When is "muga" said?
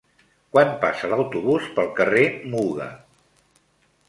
2.55-2.89